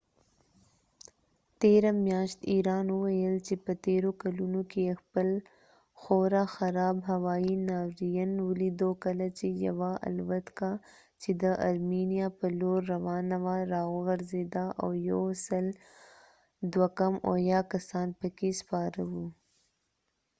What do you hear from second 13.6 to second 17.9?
راوغورځېده او 168